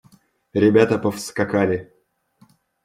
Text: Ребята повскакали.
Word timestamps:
Ребята 0.55 0.97
повскакали. 0.97 1.93